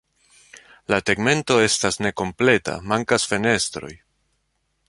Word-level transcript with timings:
La 0.93 0.97
tegmento 1.09 1.59
estas 1.67 2.01
nekompleta, 2.05 2.77
mankas 2.93 3.29
fenestroj. 3.35 3.93